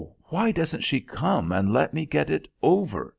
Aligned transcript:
why 0.29 0.49
doesn't 0.51 0.81
she 0.81 0.99
come 0.99 1.51
and 1.51 1.71
let 1.71 1.93
me 1.93 2.07
get 2.07 2.27
it 2.31 2.47
over?" 2.63 3.07